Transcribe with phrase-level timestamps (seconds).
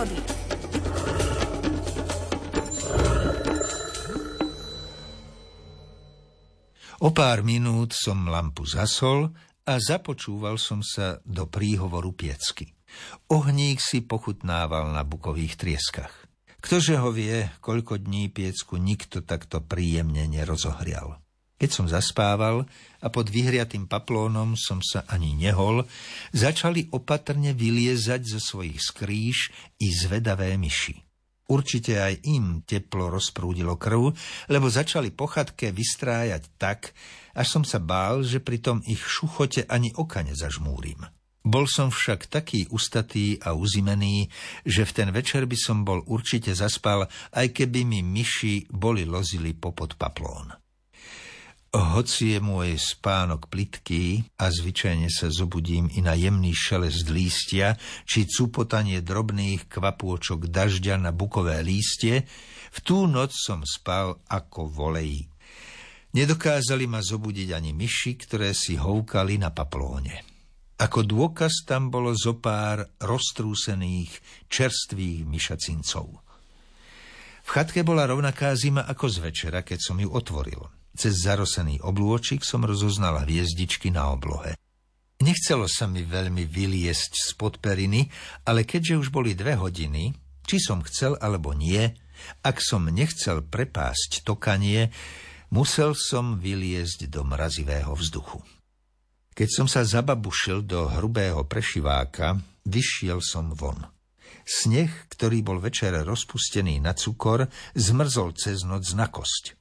[0.00, 0.18] prírody.
[7.00, 9.32] O pár minút som lampu zasol
[9.64, 12.76] a započúval som sa do príhovoru piecky.
[13.32, 16.12] Ohník si pochutnával na bukových trieskach.
[16.60, 21.16] Ktože ho vie, koľko dní piecku nikto takto príjemne nerozohrial.
[21.60, 22.64] Keď som zaspával
[23.04, 25.84] a pod vyhriatým paplónom som sa ani nehol,
[26.32, 31.04] začali opatrne vyliezať zo svojich skríž i zvedavé myši.
[31.52, 34.14] Určite aj im teplo rozprúdilo krv,
[34.48, 36.96] lebo začali po chatke vystrájať tak,
[37.36, 41.04] až som sa bál, že pri tom ich šuchote ani oka nezažmúrim.
[41.40, 44.28] Bol som však taký ustatý a uzimený,
[44.64, 49.56] že v ten večer by som bol určite zaspal, aj keby mi myši boli lozili
[49.56, 50.59] popod paplón.
[51.70, 58.26] Hoci je môj spánok plitký a zvyčajne sa zobudím i na jemný šelest lístia či
[58.26, 62.26] cupotanie drobných kvapôčok dažďa na bukové lístie,
[62.74, 65.30] v tú noc som spal ako volej.
[66.10, 70.26] Nedokázali ma zobudiť ani myši, ktoré si houkali na paplóne.
[70.74, 74.10] Ako dôkaz tam bolo zo pár roztrúsených,
[74.50, 76.18] čerstvých myšacincov.
[77.46, 80.66] V chatke bola rovnaká zima ako z večera, keď som ju otvoril–
[81.00, 84.52] cez zarosený oblôčik som rozoznala hviezdičky na oblohe.
[85.24, 88.12] Nechcelo sa mi veľmi vyliesť z periny,
[88.44, 90.12] ale keďže už boli dve hodiny,
[90.44, 91.88] či som chcel alebo nie,
[92.44, 94.92] ak som nechcel prepásť tokanie,
[95.48, 98.44] musel som vyliesť do mrazivého vzduchu.
[99.32, 102.36] Keď som sa zababušil do hrubého prešiváka,
[102.68, 103.88] vyšiel som von.
[104.44, 109.59] Sneh, ktorý bol večer rozpustený na cukor, zmrzol cez noc na kosť.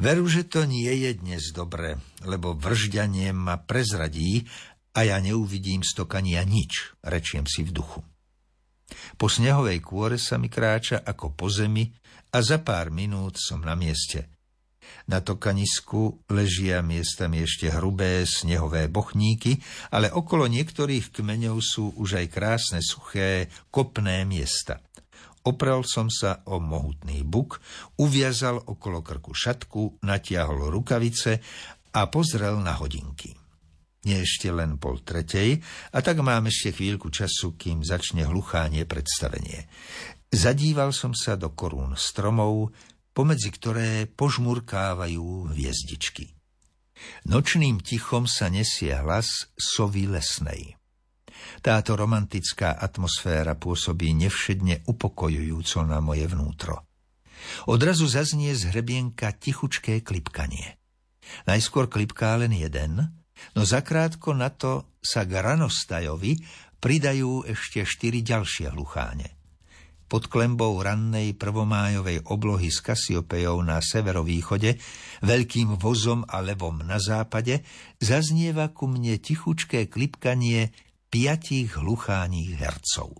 [0.00, 4.48] Veru, že to nie je dnes dobre, lebo vržďanie ma prezradí
[4.96, 8.00] a ja neuvidím stokania nič, rečiem si v duchu.
[9.20, 11.92] Po snehovej kôre sa mi kráča ako po zemi
[12.32, 14.32] a za pár minút som na mieste.
[15.04, 19.60] Na tokanisku ležia miestami ešte hrubé snehové bochníky,
[19.92, 24.80] ale okolo niektorých kmeňov sú už aj krásne suché kopné miesta.
[25.40, 27.64] Oprel som sa o mohutný buk,
[27.96, 31.40] uviazal okolo krku šatku, natiahol rukavice
[31.96, 33.32] a pozrel na hodinky.
[34.04, 35.60] Nie ešte len pol tretej,
[35.92, 39.68] a tak mám ešte chvíľku času, kým začne hluchánie predstavenie.
[40.32, 42.72] Zadíval som sa do korún stromov,
[43.12, 46.32] pomedzi ktoré požmurkávajú hviezdičky.
[47.28, 50.79] Nočným tichom sa nesie hlas sovy lesnej.
[51.60, 56.88] Táto romantická atmosféra pôsobí nevšedne upokojujúco na moje vnútro.
[57.68, 60.76] Odrazu zaznie z hrebienka tichučké klipkanie.
[61.48, 63.00] Najskôr klipká len jeden,
[63.56, 66.36] no zakrátko na to sa k ranostajovi
[66.80, 69.36] pridajú ešte štyri ďalšie hlucháne.
[70.10, 74.74] Pod klembou rannej prvomájovej oblohy s Kasiopejou na severovýchode,
[75.22, 77.62] veľkým vozom a levom na západe,
[78.02, 80.74] zaznieva ku mne tichučké klipkanie
[81.10, 83.18] piatich hlucháních hercov.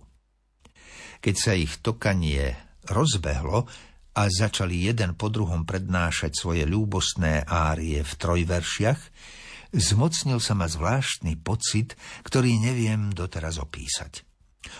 [1.21, 2.57] Keď sa ich tokanie
[2.87, 3.69] rozbehlo
[4.17, 9.01] a začali jeden po druhom prednášať svoje ľúbostné árie v trojveršiach,
[9.75, 11.93] zmocnil sa ma zvláštny pocit,
[12.25, 14.25] ktorý neviem doteraz opísať.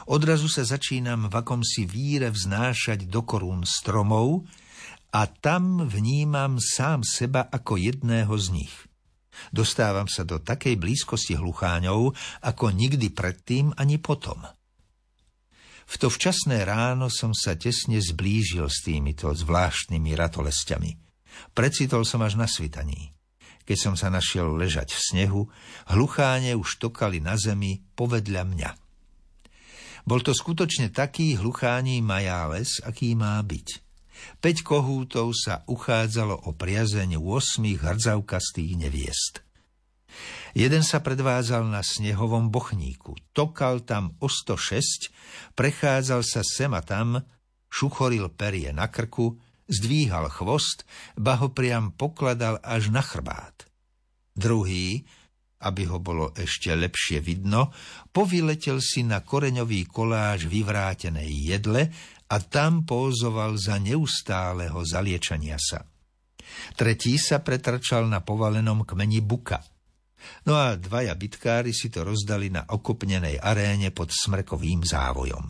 [0.09, 4.47] Odrazu sa začínam v akomsi víre vznášať do korún stromov
[5.11, 8.75] a tam vnímam sám seba ako jedného z nich–
[9.49, 14.43] Dostávam sa do takej blízkosti hlucháňov, ako nikdy predtým ani potom.
[15.91, 20.91] V to včasné ráno som sa tesne zblížil s týmito zvláštnymi ratolestiami.
[21.51, 23.11] Precitol som až na svitaní.
[23.67, 25.41] Keď som sa našiel ležať v snehu,
[25.91, 28.69] hlucháne už tokali na zemi povedľa mňa.
[30.07, 33.90] Bol to skutočne taký hluchání majáles, aký má byť.
[34.39, 39.45] Peť kohútov sa uchádzalo o priazeň 8 hrdzavkastých neviest.
[40.51, 45.07] Jeden sa predvádzal na snehovom bochníku, tokal tam o 106,
[45.55, 47.23] prechádzal sa sem a tam,
[47.71, 49.39] šuchoril perie na krku,
[49.71, 50.83] zdvíhal chvost,
[51.15, 53.63] ba ho priam pokladal až na chrbát.
[54.35, 55.07] Druhý,
[55.63, 57.71] aby ho bolo ešte lepšie vidno,
[58.11, 61.93] povyletel si na koreňový koláž vyvrátenej jedle
[62.31, 65.83] a tam pózoval za neustáleho zaliečania sa.
[66.79, 69.59] Tretí sa pretrčal na povalenom kmeni buka.
[70.47, 75.49] No a dvaja bitkári si to rozdali na okopnenej aréne pod smrkovým závojom.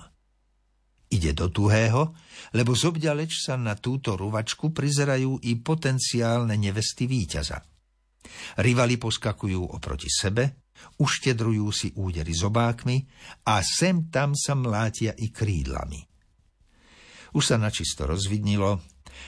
[1.12, 2.16] Ide do tuhého,
[2.56, 7.60] lebo zobďaleč sa na túto ruvačku prizerajú i potenciálne nevesty víťaza.
[8.64, 13.06] Rivali poskakujú oproti sebe, Uštedrujú si údery zobákmi
[13.50, 16.11] a sem tam sa mlátia i krídlami.
[17.32, 18.84] Už sa načisto rozvidnilo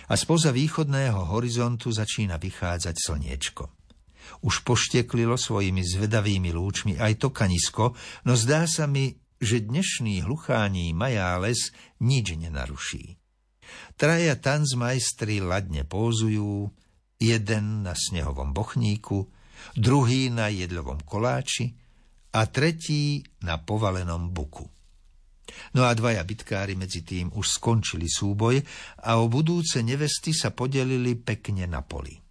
[0.10, 3.64] a spoza východného horizontu začína vychádzať slniečko.
[4.44, 7.96] Už pošteklilo svojimi zvedavými lúčmi aj to kanisko,
[8.28, 13.20] no zdá sa mi, že dnešný hluchání majáles nič nenaruší.
[14.00, 16.72] Traja tanzmajstri ladne pózujú,
[17.20, 19.32] jeden na snehovom bochníku,
[19.76, 21.76] druhý na jedlovom koláči
[22.36, 24.68] a tretí na povalenom buku.
[25.74, 28.62] No a dvaja bitkári medzi tým už skončili súboj
[29.08, 32.24] a o budúce nevesty sa podelili pekne na poli.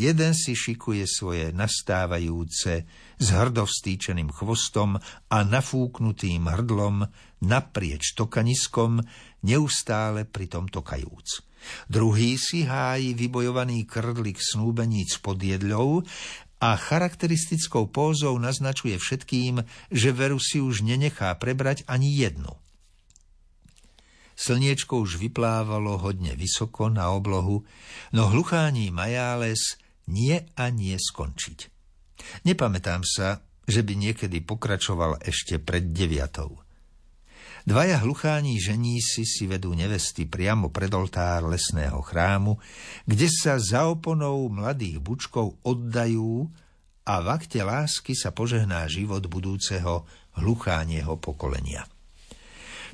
[0.00, 2.88] Jeden si šikuje svoje nastávajúce
[3.20, 4.96] s hrdovstýčeným chvostom
[5.28, 7.04] a nafúknutým hrdlom
[7.44, 9.04] naprieč tokaniskom,
[9.44, 11.44] neustále pri tom tokajúc.
[11.92, 16.00] Druhý si hájí vybojovaný krdlik snúbeníc pod jedľou
[16.60, 22.52] a charakteristickou pózou naznačuje všetkým, že veru si už nenechá prebrať ani jednu.
[24.36, 27.64] Slniečko už vyplávalo hodne vysoko na oblohu,
[28.12, 29.76] no hluchání majáles
[30.08, 31.68] nie a nie skončiť.
[32.48, 36.56] Nepamätám sa, že by niekedy pokračoval ešte pred deviatou.
[37.60, 42.56] Dvaja hlucháni ženísi si vedú nevesty priamo pred oltár lesného chrámu,
[43.04, 46.48] kde sa za oponou mladých bučkov oddajú
[47.04, 50.08] a v akte lásky sa požehná život budúceho
[50.40, 51.84] hluchánieho pokolenia.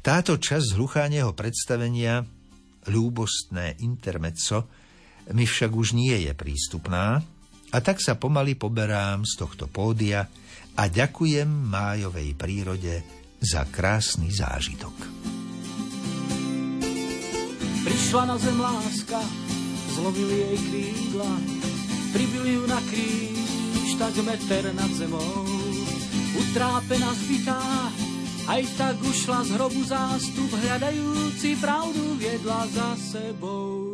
[0.02, 2.26] Táto časť hluchánieho predstavenia,
[2.90, 4.66] ľúbostné intermezzo,
[5.30, 7.22] mi však už nie je prístupná
[7.70, 10.26] a tak sa pomaly poberám z tohto pódia
[10.78, 14.92] a ďakujem májovej prírode za krásny zážitok.
[17.86, 19.20] Prišla na zem láska,
[19.94, 21.32] zlomili jej krídla,
[22.10, 25.46] pribili ju na kríž, tak meter nad zemou.
[26.36, 27.62] Utrápená zbytá,
[28.50, 33.85] aj tak ušla z hrobu zástup, hľadajúci pravdu viedla za sebou.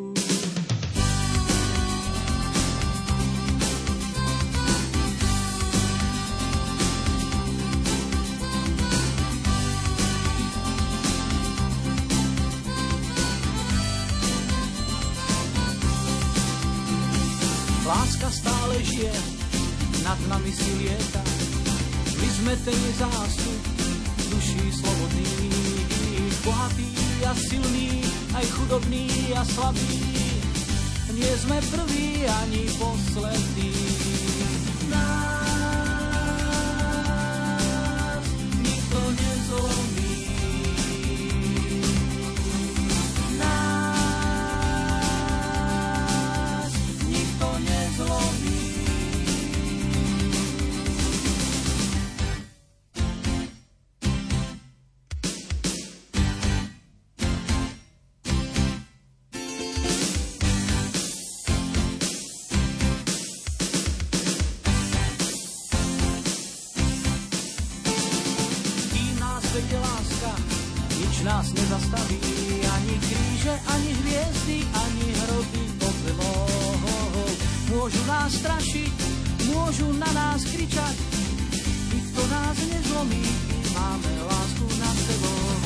[17.92, 19.12] Láska stále žije,
[20.00, 21.20] nad nami si lieta.
[22.16, 23.60] My sme ten zástup,
[24.32, 25.28] duší slobodný,
[26.40, 26.88] bohatý
[27.28, 28.00] a silný,
[28.32, 30.08] aj chudobný a slabý.
[31.12, 33.91] Nie sme prví ani poslední.
[78.32, 78.94] Nás strašiť,
[79.52, 80.96] môžu na nás kričať,
[81.92, 83.24] nikto nás nezlomí,
[83.76, 85.61] máme lásku na sebou.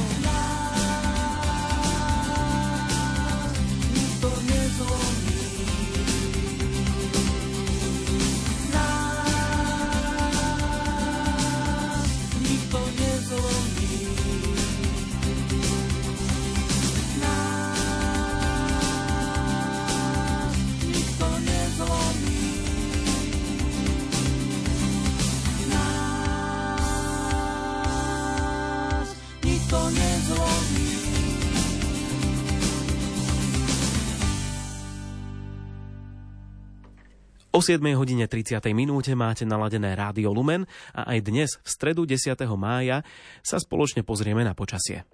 [37.56, 38.60] O 7 hodine 30.
[38.76, 42.36] minúte máte naladené Rádio Lumen a aj dnes, v stredu 10.
[42.52, 43.00] mája,
[43.40, 45.08] sa spoločne pozrieme na počasie.